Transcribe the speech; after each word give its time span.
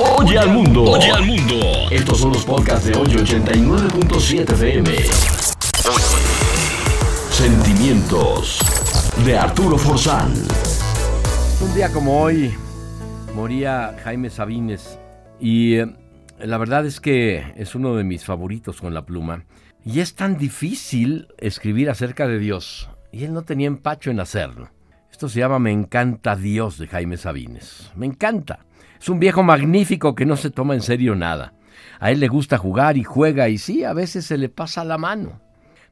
Oye 0.00 0.38
al 0.38 0.50
mundo. 0.50 0.84
Oye 0.84 1.10
al 1.10 1.26
mundo. 1.26 1.56
Estos 1.90 2.18
son 2.20 2.32
los 2.32 2.44
podcasts 2.44 2.86
de 2.86 2.96
hoy 2.96 3.08
89.7 3.08 4.52
FM. 4.52 4.90
Sentimientos 7.30 8.60
de 9.26 9.36
Arturo 9.36 9.76
Forzán. 9.76 10.32
Un 11.60 11.74
día 11.74 11.90
como 11.92 12.22
hoy 12.22 12.54
moría 13.34 13.96
Jaime 14.04 14.30
Sabines 14.30 15.00
y 15.40 15.74
eh, 15.78 15.86
la 16.38 16.58
verdad 16.58 16.86
es 16.86 17.00
que 17.00 17.52
es 17.56 17.74
uno 17.74 17.96
de 17.96 18.04
mis 18.04 18.24
favoritos 18.24 18.80
con 18.80 18.94
la 18.94 19.04
pluma. 19.04 19.46
Y 19.84 19.98
es 19.98 20.14
tan 20.14 20.38
difícil 20.38 21.26
escribir 21.38 21.90
acerca 21.90 22.28
de 22.28 22.38
Dios 22.38 22.88
y 23.10 23.24
él 23.24 23.32
no 23.32 23.42
tenía 23.42 23.66
empacho 23.66 24.12
en 24.12 24.20
hacerlo. 24.20 24.70
Esto 25.10 25.28
se 25.28 25.40
llama 25.40 25.58
Me 25.58 25.72
encanta 25.72 26.36
Dios 26.36 26.78
de 26.78 26.86
Jaime 26.86 27.16
Sabines. 27.16 27.90
Me 27.96 28.06
encanta. 28.06 28.60
Es 29.00 29.08
un 29.08 29.18
viejo 29.18 29.42
magnífico 29.42 30.14
que 30.14 30.26
no 30.26 30.36
se 30.36 30.50
toma 30.50 30.74
en 30.74 30.82
serio 30.82 31.14
nada. 31.14 31.54
A 32.00 32.10
él 32.10 32.20
le 32.20 32.28
gusta 32.28 32.58
jugar 32.58 32.96
y 32.96 33.04
juega 33.04 33.48
y 33.48 33.58
sí, 33.58 33.84
a 33.84 33.92
veces 33.92 34.26
se 34.26 34.38
le 34.38 34.48
pasa 34.48 34.84
la 34.84 34.98
mano. 34.98 35.40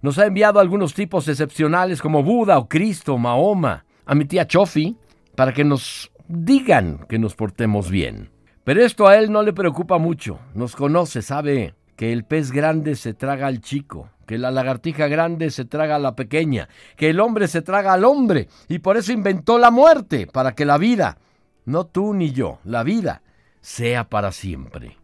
Nos 0.03 0.19
ha 0.19 0.27
enviado 0.27 0.61
algunos 0.61 0.95
tipos 0.95 1.27
excepcionales 1.29 2.01
como 2.03 2.23
Buda 2.23 2.59
o 2.59 2.69
Cristo, 2.69 3.19
Mahoma, 3.19 3.85
a 4.05 4.15
mi 4.15 4.25
tía 4.25 4.47
Chofi, 4.47 4.97
para 5.35 5.53
que 5.53 5.65
nos 5.65 6.13
digan 6.29 7.07
que 7.09 7.19
nos 7.19 7.35
portemos 7.35 7.91
bien. 7.91 8.31
Pero 8.65 8.85
esto 8.85 9.07
a 9.07 9.17
él 9.17 9.33
no 9.33 9.43
le 9.43 9.53
preocupa 9.53 9.99
mucho. 9.99 10.39
Nos 10.55 10.77
conoce, 10.77 11.23
sabe 11.23 11.75
que 11.97 12.13
el 12.13 12.25
pez 12.25 12.53
grande 12.53 12.95
se 12.95 13.15
traga 13.15 13.47
al 13.47 13.61
chico, 13.61 14.11
que 14.27 14.39
la 14.39 14.51
lagartija 14.51 15.09
grande 15.09 15.51
se 15.51 15.65
traga 15.65 15.97
a 15.97 16.01
la 16.01 16.15
pequeña, 16.15 16.69
que 16.97 17.11
el 17.11 17.21
hombre 17.21 17.49
se 17.49 17.63
traga 17.63 17.93
al 17.93 18.05
hombre, 18.05 18.49
y 18.69 18.79
por 18.79 18.97
eso 18.97 19.13
inventó 19.13 19.59
la 19.59 19.71
muerte, 19.71 20.27
para 20.27 20.55
que 20.55 20.65
la 20.65 20.79
vida 20.79 21.19
no 21.65 21.87
tú 21.87 22.15
ni 22.15 22.31
yo, 22.31 22.61
la 22.65 22.85
vida, 22.85 23.23
sea 23.61 24.09
para 24.09 24.31
siempre. 24.31 24.97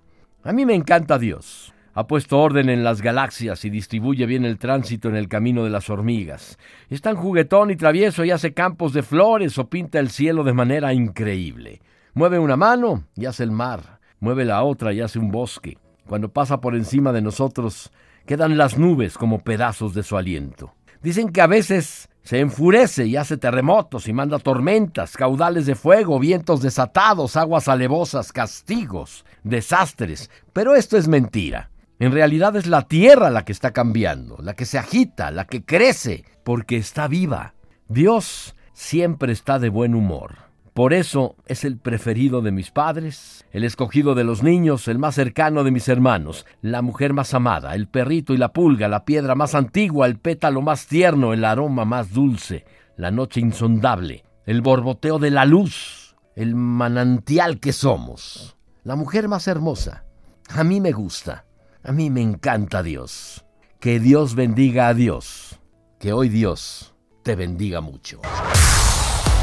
A 0.44 0.52
mí 0.52 0.64
me 0.64 0.74
encanta 0.74 1.18
Dios. 1.18 1.74
Ha 1.94 2.06
puesto 2.06 2.38
orden 2.38 2.70
en 2.70 2.84
las 2.84 3.02
galaxias 3.02 3.64
y 3.64 3.70
distribuye 3.70 4.24
bien 4.24 4.44
el 4.44 4.58
tránsito 4.58 5.08
en 5.08 5.16
el 5.16 5.28
camino 5.28 5.64
de 5.64 5.70
las 5.70 5.90
hormigas. 5.90 6.58
Es 6.88 7.02
tan 7.02 7.16
juguetón 7.16 7.70
y 7.70 7.76
travieso 7.76 8.24
y 8.24 8.30
hace 8.30 8.54
campos 8.54 8.94
de 8.94 9.02
flores 9.02 9.58
o 9.58 9.68
pinta 9.68 9.98
el 9.98 10.08
cielo 10.08 10.42
de 10.42 10.54
manera 10.54 10.94
increíble. 10.94 11.82
Mueve 12.14 12.38
una 12.38 12.56
mano 12.56 13.04
y 13.14 13.26
hace 13.26 13.42
el 13.42 13.50
mar, 13.50 13.98
mueve 14.20 14.44
la 14.44 14.62
otra 14.62 14.92
y 14.92 15.00
hace 15.00 15.18
un 15.18 15.30
bosque. 15.30 15.76
Cuando 16.06 16.28
pasa 16.30 16.60
por 16.60 16.74
encima 16.74 17.12
de 17.12 17.22
nosotros, 17.22 17.90
quedan 18.26 18.56
las 18.56 18.78
nubes 18.78 19.16
como 19.16 19.40
pedazos 19.40 19.94
de 19.94 20.02
su 20.02 20.16
aliento. 20.16 20.74
Dicen 21.02 21.30
que 21.30 21.40
a 21.40 21.46
veces 21.46 22.08
se 22.22 22.38
enfurece 22.38 23.06
y 23.06 23.16
hace 23.16 23.36
terremotos 23.36 24.06
y 24.06 24.12
manda 24.12 24.38
tormentas, 24.38 25.16
caudales 25.16 25.66
de 25.66 25.74
fuego, 25.74 26.18
vientos 26.20 26.62
desatados, 26.62 27.36
aguas 27.36 27.68
alevosas, 27.68 28.32
castigos, 28.32 29.24
desastres. 29.42 30.30
Pero 30.52 30.74
esto 30.76 30.96
es 30.96 31.08
mentira. 31.08 31.70
En 31.98 32.12
realidad 32.12 32.56
es 32.56 32.66
la 32.66 32.82
tierra 32.82 33.30
la 33.30 33.44
que 33.44 33.52
está 33.52 33.72
cambiando, 33.72 34.36
la 34.40 34.54
que 34.54 34.64
se 34.64 34.78
agita, 34.78 35.30
la 35.30 35.46
que 35.46 35.64
crece, 35.64 36.24
porque 36.44 36.76
está 36.76 37.08
viva. 37.08 37.54
Dios 37.88 38.54
siempre 38.72 39.32
está 39.32 39.58
de 39.58 39.68
buen 39.68 39.94
humor. 39.94 40.51
Por 40.74 40.94
eso 40.94 41.36
es 41.46 41.64
el 41.64 41.76
preferido 41.76 42.40
de 42.40 42.50
mis 42.50 42.70
padres, 42.70 43.44
el 43.52 43.64
escogido 43.64 44.14
de 44.14 44.24
los 44.24 44.42
niños, 44.42 44.88
el 44.88 44.98
más 44.98 45.16
cercano 45.16 45.64
de 45.64 45.70
mis 45.70 45.86
hermanos, 45.88 46.46
la 46.62 46.80
mujer 46.80 47.12
más 47.12 47.34
amada, 47.34 47.74
el 47.74 47.88
perrito 47.88 48.32
y 48.32 48.38
la 48.38 48.54
pulga, 48.54 48.88
la 48.88 49.04
piedra 49.04 49.34
más 49.34 49.54
antigua, 49.54 50.06
el 50.06 50.18
pétalo 50.18 50.62
más 50.62 50.86
tierno, 50.86 51.34
el 51.34 51.44
aroma 51.44 51.84
más 51.84 52.14
dulce, 52.14 52.64
la 52.96 53.10
noche 53.10 53.40
insondable, 53.40 54.24
el 54.46 54.62
borboteo 54.62 55.18
de 55.18 55.30
la 55.30 55.44
luz, 55.44 56.16
el 56.36 56.54
manantial 56.54 57.60
que 57.60 57.74
somos, 57.74 58.56
la 58.82 58.96
mujer 58.96 59.28
más 59.28 59.48
hermosa. 59.48 60.06
A 60.48 60.64
mí 60.64 60.80
me 60.80 60.92
gusta, 60.92 61.44
a 61.84 61.92
mí 61.92 62.08
me 62.08 62.22
encanta 62.22 62.82
Dios. 62.82 63.44
Que 63.78 64.00
Dios 64.00 64.36
bendiga 64.36 64.88
a 64.88 64.94
Dios, 64.94 65.60
que 65.98 66.12
hoy 66.12 66.28
Dios 66.28 66.94
te 67.24 67.34
bendiga 67.34 67.80
mucho. 67.80 68.20